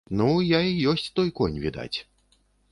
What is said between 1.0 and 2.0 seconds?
той конь, відаць.